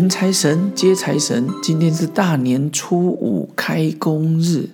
[0.00, 1.46] 迎财神，接财神。
[1.62, 4.70] 今天是大年初五开工日，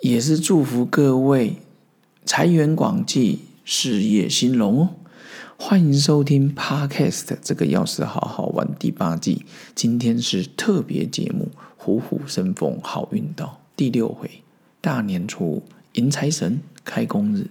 [0.00, 1.58] 也是祝福各位
[2.24, 4.88] 财源广进，事业兴隆哦。
[5.56, 9.46] 欢迎收听 Podcast 这个钥匙好好玩第八季。
[9.76, 14.28] 今天是特别节目，虎虎生风，好运到第六回。
[14.80, 15.62] 大年初五
[15.92, 17.46] 迎财神，开工日。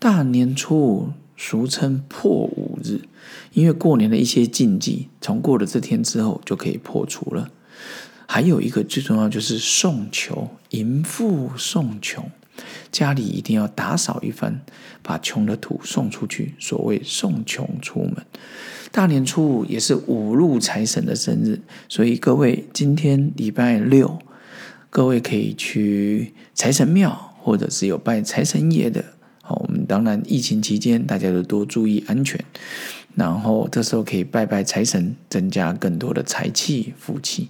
[0.00, 1.08] 大年初五。
[1.40, 3.00] 俗称破五日，
[3.52, 7.48] 因为过年的一些禁忌，从过了这天之后就可以破除了。
[8.26, 12.28] 还有一个最重要就是送穷，迎富送穷，
[12.90, 14.60] 家里一定要打扫一番，
[15.00, 16.54] 把穷的土送出去。
[16.58, 18.16] 所谓送穷出门。
[18.90, 24.18] 大年初五也是五路财神的生日，所以各位今天礼拜六，
[24.90, 29.04] 各位可以去财神庙，或者是有拜财神爷的。
[29.88, 32.38] 当然疫情期间，大家都多注意安全，
[33.16, 37.48] 然后这时候可以拜拜财神，增加更多的财气福气。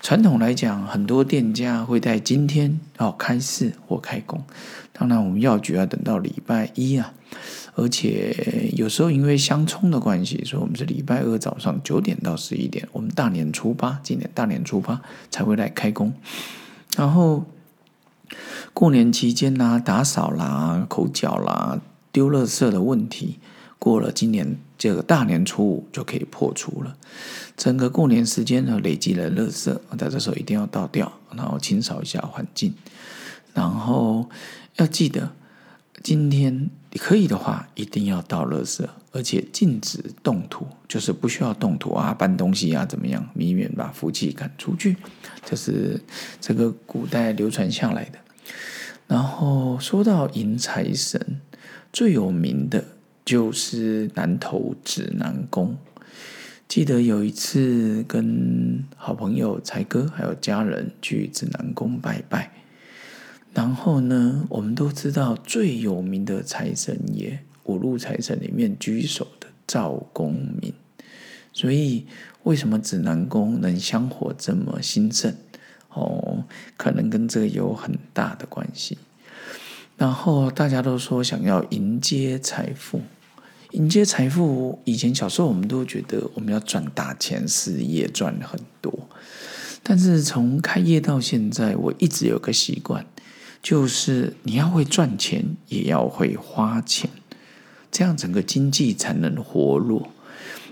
[0.00, 4.42] 传统来讲，很多店家会在今天哦开市或开工。
[4.92, 7.12] 当然，我们药局要等到礼拜一啊，
[7.74, 16.12] 而且有时候因为相冲的关系，所以我们是礼拜二早上九点到十一点，我们大年初八，今年大年初八才会来开工，
[16.96, 17.44] 然后。
[18.72, 23.38] 过年期间啦，打扫啦、口角啦、丢垃圾的问题，
[23.78, 26.96] 过了今年这个大年初五就可以破除了。
[27.56, 32.74] 整个过年时间呢，累积了垃圾，在这时候一定要倒掉，然后清扫一下环境。
[33.52, 34.28] 然后
[34.76, 35.30] 要记得，
[36.02, 36.68] 今天
[36.98, 44.96] 可以的话，一定要倒垃圾，而且禁止动土，就是不需要动土啊、搬东西啊，怎么样，以免把福气赶出去。
[45.44, 46.02] 这是
[46.40, 48.18] 这个古代流传下来的。
[49.06, 51.40] 然后说到迎财神，
[51.92, 52.84] 最有名的
[53.24, 55.76] 就是南投指南宫。
[56.66, 62.50] 记得有一次跟好朋友才哥还有家人去指南宫拜拜，
[63.52, 70.72] 然后呢，我们都知道最有名的财神爷五路财神里面居首的赵公明，
[71.52, 72.06] 所以
[72.44, 75.36] 为什么指南宫能香火这么兴盛？
[75.94, 76.44] 哦，
[76.76, 78.98] 可能跟这个有很大的关系。
[79.96, 83.00] 然后大家都说想要迎接财富，
[83.70, 84.80] 迎接财富。
[84.84, 88.92] 以前小时候我们都觉得我们要赚大钱，事业赚很多。
[89.84, 93.06] 但是从开业到现在，我一直有个习惯，
[93.62, 97.08] 就是你要会赚钱，也要会花钱，
[97.92, 100.10] 这样整个经济才能活络。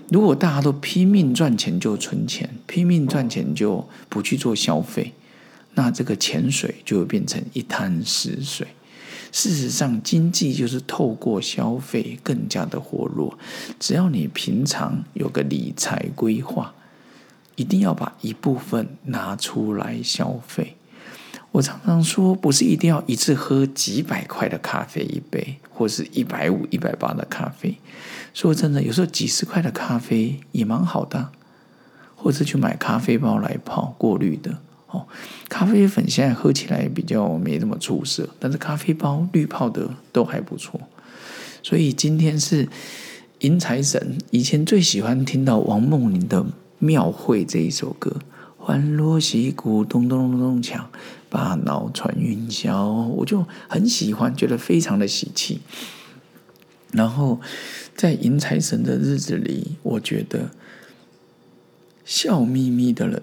[0.09, 5.13] 如果大家都拼命赚钱就存钱，拼命赚钱就不去做消费，
[5.73, 8.67] 那这个钱水就会变成一滩死水。
[9.31, 13.35] 事实上，经济就是透过消费更加的活络。
[13.79, 16.75] 只要你平常有个理财规划，
[17.55, 20.75] 一定要把一部分拿出来消费。
[21.53, 27.77] 我常常说，不是一定要一次喝几百块的咖啡一杯，或是一百五、一百八的咖啡。
[28.33, 31.29] 说真的，有时候几十块的咖啡也蛮好的，
[32.15, 35.05] 或者去买咖啡包来泡过滤的哦。
[35.47, 40.81] 咖啡粉现在喝起来比较没那么出色，但是咖啡包滤泡的都还不错。
[41.61, 42.67] 所以今天是
[43.41, 46.41] 迎财神，以前最喜欢听到王梦玲的
[46.79, 48.11] 《庙会》这一首歌。
[48.65, 50.85] 欢锣喜鼓，咚咚咚咚锵，
[51.29, 55.59] 把脑传云霄，我就很喜欢，觉得非常的喜气。
[56.93, 57.41] 然后
[57.93, 60.51] 在迎财神的日子里，我觉得
[62.05, 63.21] 笑眯眯的人，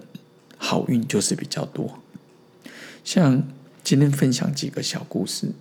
[0.59, 1.97] 好运就是比较多。
[3.03, 3.41] 像
[3.83, 5.53] 今天分享几个小故事，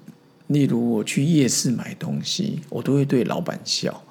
[0.49, 4.05] 例如我去夜市买东西，我都会对老板笑。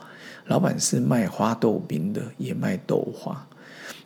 [0.48, 3.48] 老板是卖花豆饼的，也卖豆花。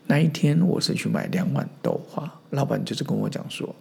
[0.06, 3.74] 那一天我是去买两碗豆花，老板就是跟我讲说：“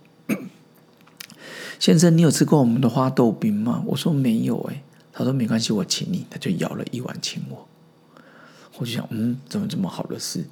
[1.79, 4.83] 先生，你有吃过我们的花豆冰吗？”我说：“没有。”哎，
[5.13, 7.67] 他说：“没关系，我请你。”他就舀了一碗请我。
[8.79, 10.45] 我就想，嗯，怎么这么好的事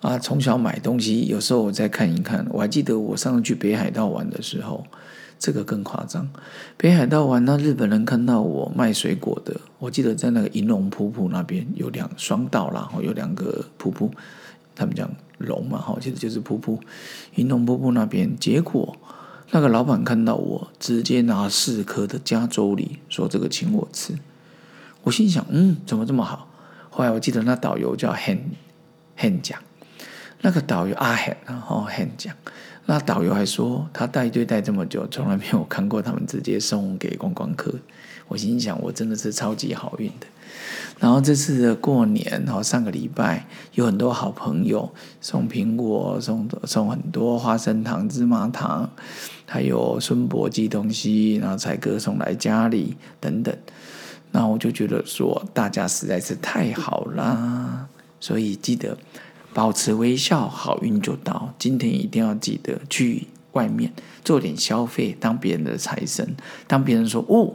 [0.00, 0.18] 啊？
[0.18, 2.46] 从小买东西，有时候我再看一看。
[2.50, 4.86] 我还记得我上次去北海道玩的时候，
[5.38, 6.30] 这个更夸张。
[6.76, 14.10] 北海道玩，那日本人看到我卖水果的，我记得在那个银龙瀑布那边有两双道，然后有两个瀑布。
[14.74, 16.80] 他们讲龙嘛，哈，其实就是瀑布，
[17.34, 18.36] 云龙瀑布那边。
[18.38, 18.96] 结果
[19.50, 24.14] 那个老板看到我，直接拿四颗的加州梨，说这个请我吃。
[25.02, 26.48] 我心想，嗯，怎么这么好？
[26.90, 28.38] 后来我记得那导游叫 Han
[29.16, 29.58] Han 讲，
[30.42, 32.34] 那个导游阿 hen，然后 Han 讲，
[32.90, 37.72] 那导游还说，他带队带这么久，从来没有看过他们直接送给观光客。
[38.26, 40.26] 我心想，我真的是超级好运的。
[40.98, 48.90] 然后这次的过年，然后上个礼拜有很多好朋友送苹果，送送很多花生糖、芝麻糖，
[49.46, 53.56] 还有孙伯寄东西，然后才哥送来家里等等。
[54.32, 57.86] 那我就觉得说，大家实在是太好啦，
[58.18, 58.98] 所以记得
[59.52, 61.52] 保持微笑，好运就到。
[61.58, 63.92] 今天一定要记得去外面
[64.24, 66.36] 做点消费，当别人的财神，
[66.66, 67.52] 当别人说哦，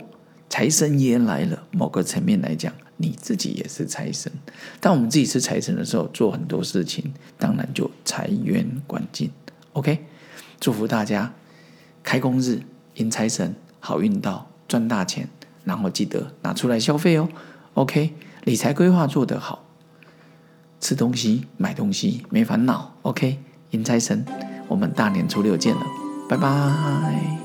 [0.49, 1.63] 财神爷来了。
[1.71, 4.31] 某个层面来讲，你自己也是财神。
[4.79, 9.31] 当我们自己是财神的时候，做很多事情，当然就财源广进。
[9.73, 10.05] OK，
[10.59, 11.33] 祝福大家
[12.03, 12.61] 开工日
[12.95, 15.27] 迎财神，好运到，赚大钱。
[15.63, 17.27] 然后记得拿出来消费哦
[17.73, 18.13] ，OK，
[18.43, 19.64] 理财规划做得好，
[20.79, 23.39] 吃东西买东西没烦恼，OK，
[23.71, 24.25] 迎财神，
[24.67, 25.81] 我们大年初六见了，
[26.29, 27.44] 拜拜。